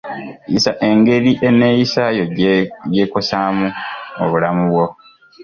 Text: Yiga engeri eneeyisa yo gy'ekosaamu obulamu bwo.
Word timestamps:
Yiga 0.51 0.71
engeri 0.87 1.31
eneeyisa 1.47 2.03
yo 2.17 2.25
gy'ekosaamu 2.93 3.67
obulamu 4.23 4.63
bwo. 4.71 4.85